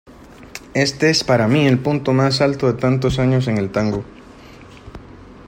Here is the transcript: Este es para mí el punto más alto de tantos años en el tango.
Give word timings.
Este 0.73 1.11
es 1.11 1.23
para 1.23 1.47
mí 1.47 1.67
el 1.67 1.77
punto 1.77 2.11
más 2.11 2.41
alto 2.41 2.65
de 2.65 2.73
tantos 2.79 3.19
años 3.19 3.47
en 3.47 3.59
el 3.59 3.71
tango. 3.71 4.03